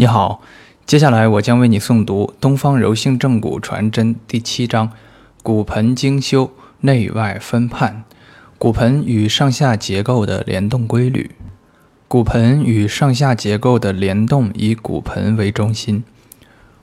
[0.00, 0.40] 你好，
[0.86, 4.90] 接下来我将为你诵读《东方柔性正骨传真》第七章：
[5.42, 8.04] 骨盆精修，内外分判。
[8.56, 11.32] 骨盆与上下结构的联动规律。
[12.08, 16.02] 骨盆与上下结构的联动以骨盆为中心。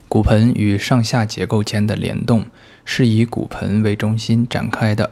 [0.08, 2.46] 骨盆与上下结构间的联动
[2.84, 5.10] 是以骨盆为中心展开的。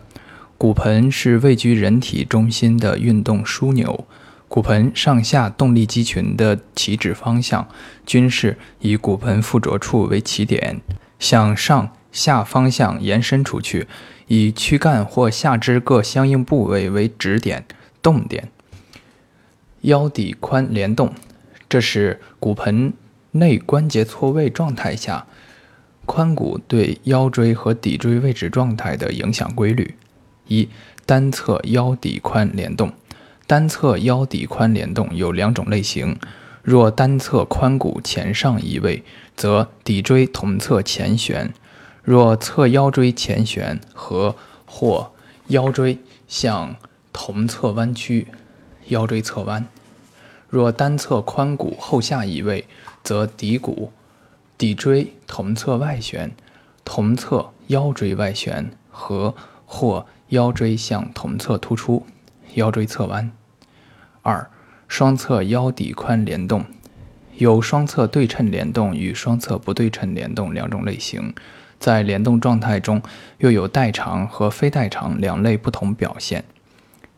[0.56, 4.06] 骨盆是位居人体中心的运动枢纽。
[4.48, 7.68] 骨盆上下动力肌群的起止方向
[8.06, 10.80] 均是以骨盆附着处为起点，
[11.18, 13.86] 向上下方向延伸出去，
[14.28, 17.66] 以躯干或下肢各相应部位为止点
[18.00, 18.48] 动点。
[19.82, 21.12] 腰底髋联动，
[21.68, 22.92] 这是骨盆
[23.32, 25.26] 内关节错位状态下
[26.06, 29.94] 髋骨对腰椎和骶椎位置状态的影响规律。
[30.48, 30.68] 一、
[31.04, 32.92] 单侧腰底髋联动。
[33.46, 36.18] 单侧腰底髋联动有两种类型，
[36.64, 39.04] 若单侧髋骨前上移位，
[39.36, 41.50] 则骶椎同侧前旋；
[42.02, 45.12] 若侧腰椎前旋和或
[45.46, 46.74] 腰椎向
[47.12, 48.26] 同侧弯曲，
[48.88, 49.62] 腰椎侧弯；
[50.50, 52.66] 若单侧髋骨后下移位，
[53.04, 53.92] 则骶骨、
[54.58, 56.32] 骶椎同侧外旋，
[56.84, 59.32] 同侧腰椎外旋和
[59.64, 62.04] 或腰椎向同侧突出。
[62.56, 63.32] 腰椎侧弯。
[64.20, 64.50] 二、
[64.86, 66.64] 双侧腰底髋联动
[67.36, 71.34] 有双侧对称联动与双侧不对称联动两种类型，
[71.78, 73.00] 在联动状态中
[73.38, 76.44] 又有代偿和非代偿两类不同表现。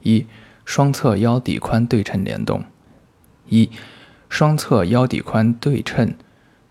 [0.03, 0.27] 一、
[0.65, 2.65] 双侧腰底髋对称联动。
[3.49, 3.71] 一、
[4.29, 6.15] 双侧腰底髋对称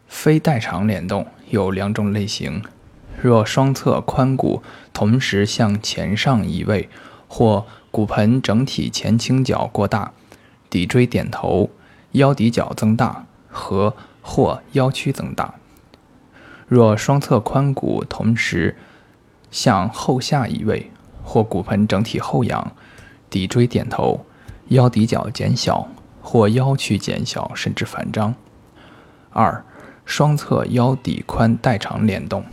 [0.08, 2.62] 非代偿联动有两种类型，
[3.22, 4.62] 若双侧髋骨
[4.94, 6.90] 同时向前上移位，
[7.28, 10.14] 或骨盆整体前倾角过大，
[10.70, 11.70] 骶椎点头，
[12.14, 15.56] 腰骶角增大和或腰曲增大。
[16.68, 18.78] 若双侧髋骨同时
[19.52, 20.92] 向后下移位，
[21.24, 22.72] 或骨盆整体后仰，
[23.30, 24.26] 骶椎点头，
[24.68, 25.88] 腰骶角减小
[26.22, 28.34] 或腰曲减小甚至反张。
[29.32, 29.64] 二、
[30.06, 32.44] 双侧腰底髋代偿联动。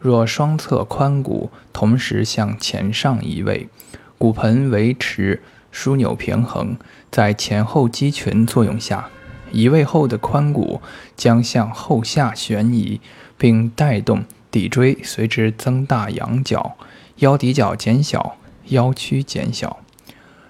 [0.00, 3.68] 若双侧髋骨同时向前上移位，
[4.16, 6.76] 骨盆维持枢纽平衡，
[7.10, 9.10] 在前后肌群作用下，
[9.52, 10.80] 移位后的髋骨
[11.18, 12.98] 将向后下旋移，
[13.36, 16.76] 并带动骶椎随之增大仰角，
[17.16, 18.36] 腰骶角减小，
[18.68, 19.80] 腰曲减小。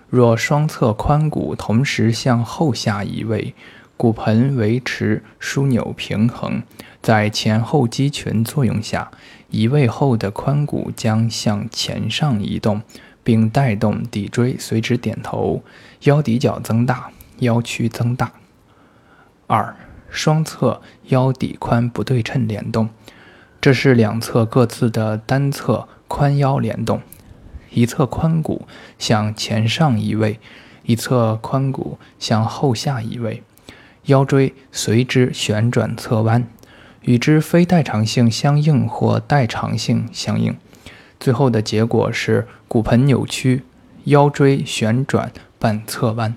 [0.08, 3.54] 若双侧髋骨同时向后下移位，
[4.00, 6.62] 骨盆维持枢纽平衡，
[7.02, 9.10] 在前后肌群作用下，
[9.50, 12.80] 移位后的髋骨将向前上移动，
[13.22, 15.62] 并带动骶椎随之点头，
[16.04, 18.32] 腰骶角增大，腰曲增大。
[19.46, 19.76] 二、
[20.08, 22.88] 双侧腰底髋不对称联动，
[23.60, 27.02] 这是两侧各自的单侧髋腰联动，
[27.68, 28.66] 一侧髋骨
[28.98, 30.40] 向前上移位，
[30.84, 33.42] 一侧髋骨向后下移位。
[34.06, 36.46] 腰椎随之旋转侧弯，
[37.02, 40.56] 与之非代偿性相应或代偿性相应，
[41.18, 43.62] 最后的结果是骨盆扭曲，
[44.04, 46.34] 腰椎旋转半侧弯。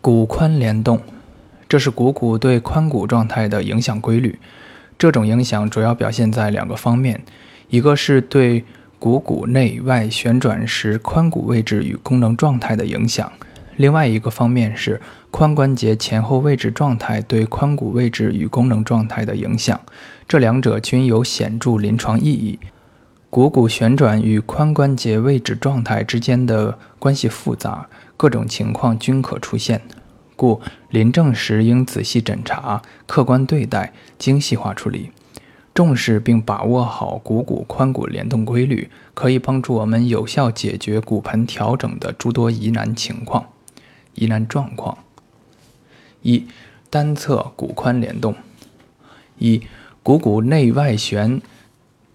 [0.00, 1.00] 骨髋联动，
[1.68, 4.38] 这是股骨对髋骨状态的影响规律。
[4.98, 7.22] 这种影响主要表现在两个方面，
[7.68, 8.64] 一个是对
[8.98, 13.32] 股骨内外旋转时髋骨位置与功能状态的影响。
[13.76, 15.00] 另外一个方面是
[15.30, 19.80] 髋关节前后位置状态对髋骨位置与功能状态的影响，
[20.28, 22.58] 这两者均有显著临床意义。
[23.30, 27.88] 股骨旋转与髋关节位置状态之间的关系复杂，
[28.18, 29.80] 各种情况均可出现，
[30.36, 30.60] 故
[30.90, 35.10] 临证时应仔细诊查、客观对待、精细化处理。
[35.72, 43.46] 重视并把握好股骨髋骨联动规律，可以帮助我们有效解决骨盆调整的诸多疑难情况。
[44.14, 44.98] 疑难状况：
[46.22, 46.46] 一、
[46.90, 48.34] 单侧骨髋联动；
[49.38, 49.62] 一、
[50.02, 51.40] 股骨内外旋、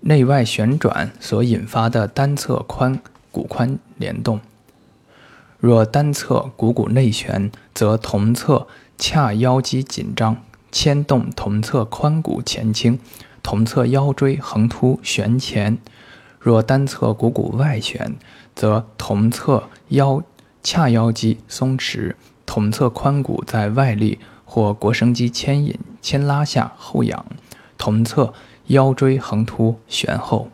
[0.01, 2.99] 内外旋转所引发的单侧髋
[3.31, 4.39] 骨髋联动。
[5.59, 8.67] 若单侧股骨内旋，则同侧
[8.97, 10.37] 髂腰肌紧张，
[10.71, 12.99] 牵动同侧髋骨前倾，
[13.41, 15.77] 同侧腰椎横突旋前；
[16.39, 18.15] 若单侧股骨外旋，
[18.55, 20.21] 则同侧腰。
[20.67, 22.13] 髂腰肌松弛，
[22.45, 27.25] 同侧髋骨在外力或腘绳肌牵引、牵拉下后仰，
[27.77, 28.33] 同侧
[28.65, 30.49] 腰椎横突旋后。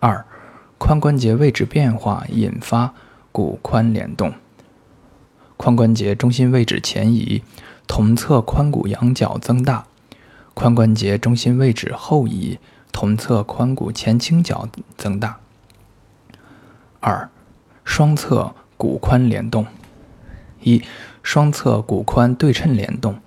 [0.00, 0.26] 二、
[0.78, 2.92] 髋关节位置变化引发
[3.32, 4.34] 骨髋联动。
[5.56, 7.42] 髋关节中心位置前移，
[7.86, 9.86] 同侧髋骨仰角增大，
[10.54, 12.58] 髋关节中心位置后移，
[12.92, 14.68] 同侧髋骨前倾角
[14.98, 15.40] 增大。
[17.00, 17.30] 二、
[17.82, 19.66] 双侧骨髋联动。
[20.62, 20.82] 一、
[21.22, 23.18] 双侧骨髋对称联动。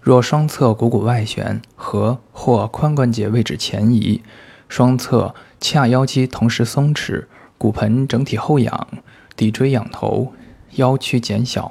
[0.00, 4.22] 若双侧股骨外旋和或髋关节位置前移，
[4.68, 8.88] 双侧髂腰肌同时松弛，骨盆整体后仰，
[9.36, 10.32] 骶椎仰头，
[10.72, 11.70] 腰屈减小；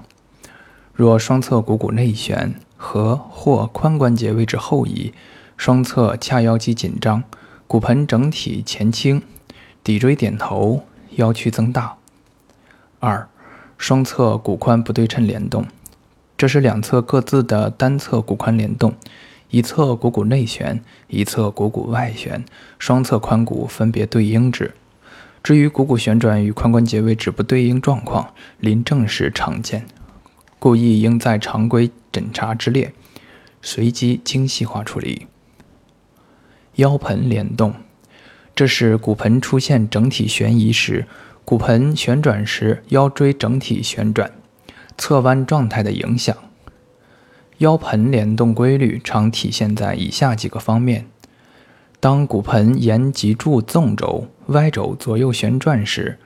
[0.93, 5.13] 若双侧股骨内旋和或髋关节位置后移，
[5.57, 7.23] 双侧髂腰肌紧张，
[7.67, 9.21] 骨盆整体前倾，
[9.83, 10.83] 骶椎点头，
[11.15, 11.97] 腰屈增大。
[13.07, 13.29] 二、
[13.77, 15.65] 双侧骨髋不对称联动。
[16.35, 18.93] 这是两侧各自的单侧骨髋联动，
[19.49, 22.43] 一侧股骨内旋，一侧股骨外旋，
[22.77, 24.73] 双侧髋骨分别对应之。
[25.41, 29.85] 至于股骨旋转与髋关节位置不对应状况，临证时常见，
[30.59, 32.91] 故亦应在常规诊查之列，
[33.61, 35.27] 随机精细化处理。
[36.75, 37.73] 腰盆联动，
[38.53, 41.07] 这是骨盆出现整体旋移时，
[41.49, 44.29] 骨盆旋转时腰椎整体旋转。
[44.97, 46.35] 侧弯状态的影响，
[47.59, 51.05] 腰盆联动规律常体现在以下几个方面：
[52.01, 56.19] 当骨盆沿脊柱纵轴、Y 轴左右旋转时，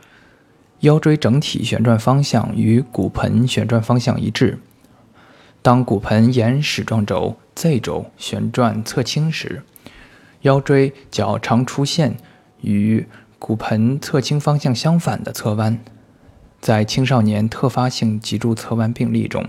[0.80, 4.58] 腰椎整体旋转方向与骨盆旋转方向一致；
[5.62, 9.62] 当骨盆沿矢状轴、Z 轴旋转侧倾时，
[10.42, 12.18] 腰椎较常出现
[12.62, 13.06] 与
[13.42, 15.80] 骨盆侧倾方向相反的侧弯。
[16.62, 19.48] 在青少年特发性脊柱侧弯病例中，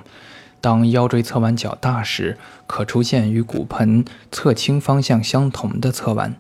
[0.63, 6.35] 当腰椎侧弯较大时，可出现与骨盆侧倾方向相同的侧弯。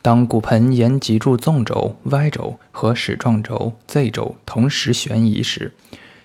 [0.00, 5.74] 当骨盆沿脊柱纵轴 Y 轴和矢状轴 Z 轴同时旋移时，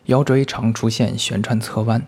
[0.06, 2.06] 腰椎常出现旋转侧弯。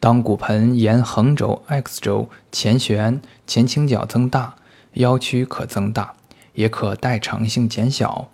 [0.00, 4.54] 当骨盆沿横轴 X 轴前旋前倾角增大，
[4.94, 6.14] 腰屈可增大，
[6.54, 8.30] 也可代偿性减小。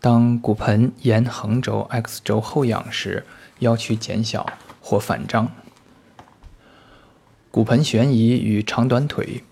[0.00, 3.26] 当骨盆沿横轴 X 轴后仰时，
[3.58, 4.46] 腰曲减小
[4.80, 5.50] 或反张。
[7.50, 9.42] 骨盆悬移与长短腿，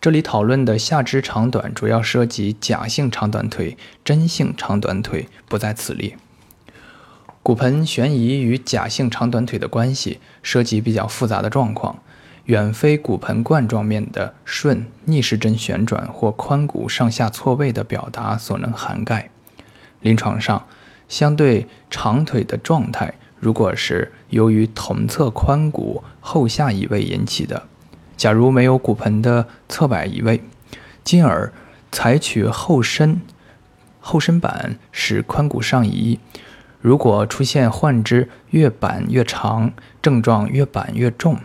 [0.00, 6.18] 这里讨论的下肢长短主要涉及假性长短腿、真性长短腿，不在此列。
[7.42, 12.02] 骨盆悬移与假性长短腿的关系涉及比较复杂的状况，
[12.48, 19.28] 远非骨盆冠状面的顺逆时针旋转或髋骨上下错位的表达所能涵盖。
[20.00, 20.66] 临床上，
[21.08, 27.64] 相对长腿的状态，如果是由于同侧髋骨后下移位引起的，
[28.16, 30.42] 假如没有骨盆的侧摆移位，
[31.04, 31.52] 进而
[31.92, 33.20] 采取后伸
[34.00, 36.18] 后伸板使髋骨上移，
[36.80, 39.70] 如果出现患肢越板越长，
[40.00, 41.36] 症状越板越重，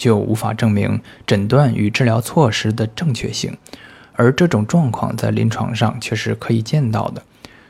[0.00, 3.58] 就无法证明诊断与治疗措施的正确性，
[4.14, 7.22] 而这种状况在临床上却是可以见到的。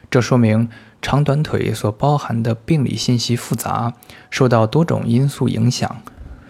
[0.08, 0.68] 这说明
[1.02, 3.94] 长短腿所包含的病理信息复杂，
[4.30, 6.02] 受到多种因素影响，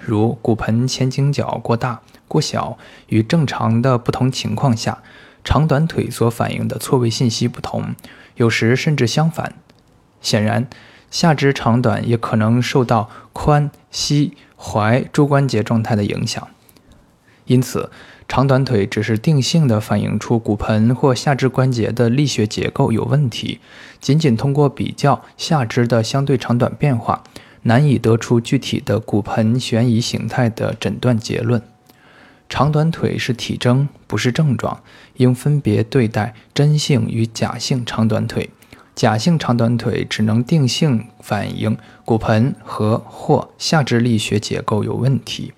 [0.04, 2.76] 如骨盆前倾角过大、过小，
[3.08, 4.98] 与正常的不同情况下，
[5.42, 7.94] 长短腿所反映的错位信息不同，
[8.34, 9.54] 有时甚至相反。
[10.20, 10.68] 显然，
[11.10, 16.48] 下肢长短也可能受到髋、膝、踝诸关节状态的影响，
[17.46, 17.90] 因此。
[18.28, 23.58] 长短腿只是定性的反映出骨盆或下肢关节的力学结构有问题，
[24.00, 27.24] 仅仅通过比较下肢的相对长短变化，
[27.62, 31.60] 难以得出具体的骨盆悬移形态的诊断结论。
[32.48, 34.80] 长短腿是体征，不是症状，
[35.16, 38.50] 应分别对待真性与假性长短腿。
[39.00, 45.54] 假性长短腿只能定性反映骨盆和或下肢力学结构有问题。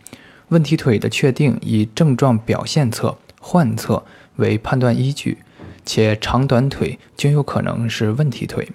[0.50, 4.04] 问题腿的确定以症状表现侧、患侧
[4.36, 5.38] 为判断依据，
[5.84, 8.70] 且长短腿均有可能是问题腿。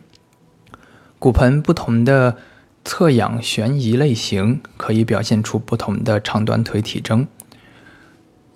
[1.17, 2.35] 骨盆不同的
[2.83, 7.25] 侧仰悬移类型可以表现出不同的长短腿体征。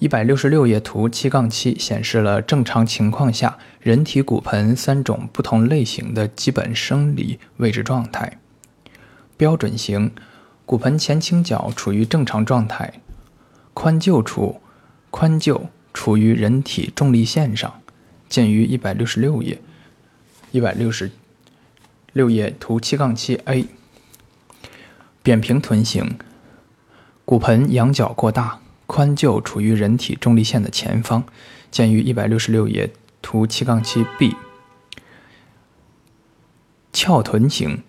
[0.01, 8.39] 一百六十六页图七杠七显示了正常情况下人体骨盆三种不同类型的基本生理位置状态。
[9.37, 10.11] 标准型，
[10.65, 12.91] 骨盆前倾角处于正常状态。
[13.75, 14.59] 髋臼处，
[15.11, 17.71] 髋臼处于人体重力线上，
[18.27, 19.61] 见于一百六十六页。
[20.49, 21.11] 一百六十
[22.11, 23.67] 六页图七杠七 A。
[25.21, 26.17] 扁平臀型，
[27.23, 28.59] 骨盆仰角过大，
[28.91, 31.23] 髋臼处于人体重力线的前方，
[31.71, 34.35] 见于一百六十六页图七杠七 B。
[36.91, 37.83] 翘臀型，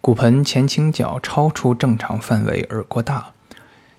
[0.00, 3.34] 骨盆前倾角超出正常范围而过大，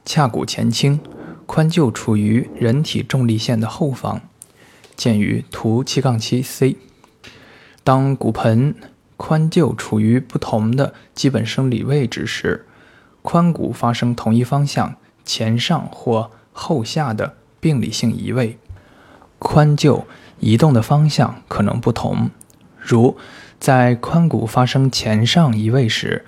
[0.05, 0.99] 髂骨前倾，
[1.47, 4.19] 髋臼处于人体重力线的后方，
[4.97, 6.75] 见于图七杠七 C。
[7.85, 8.75] 当骨盆、
[9.17, 12.67] 髋臼处于不同的基本生理位置时，
[13.23, 18.57] 髋骨发生同一方向前上或后下的病理性移位，
[19.39, 20.03] 髋臼
[20.39, 22.29] 移动的方向可能不同，
[22.79, 23.17] 如。
[23.59, 26.25] 在髋骨发生前上移位时，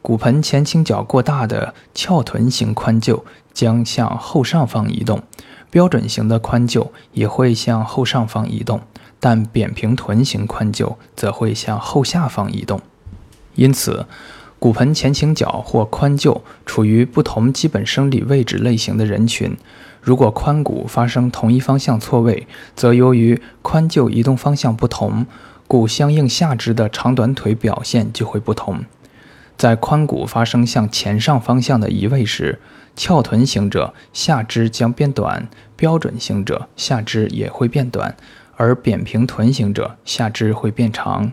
[0.00, 5.20] 骨盆前倾角过大的翘臀型髋臼将向后上方移动，
[5.68, 8.80] 标准型的髋臼也会向后上方移动，
[9.18, 12.80] 但扁平臀型髋臼则会向后下方移动。
[13.56, 14.06] 因此，
[14.66, 19.56] 骨盆前倾角或髋臼处于不同基本生理位置类型的人群，
[20.02, 25.24] 如果髋骨发生同一方向错位，则由于髋臼移动方向不同。
[25.68, 28.84] 故相应下肢的长短腿表现就会不同。
[29.56, 32.58] 在髋骨发生向前上方向的移位时，
[32.96, 35.46] 翘臀型者下肢将变短，
[35.76, 38.16] 标准型者下肢也会变短，
[38.56, 41.30] 而扁平臀型者下肢会变长。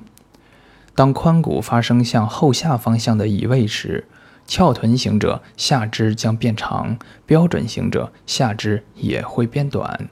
[0.96, 4.06] 当髋骨发生向后下方向的移位时，
[4.46, 10.08] 翘臀型者下肢将变长，标准型者下肢也会变短，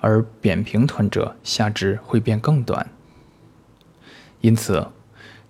[0.00, 2.88] 而扁平臀者下肢会变更短。
[4.40, 4.88] 因此，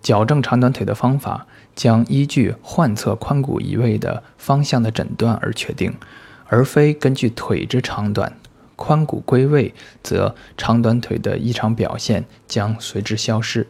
[0.01, 5.95] 矫正长短腿的方法将依据患侧髋骨移位的方向的诊断而确定，
[6.47, 8.37] 而非根据腿之长短。
[8.77, 13.69] 髋骨归位，则长短腿的异常表现将随之消失。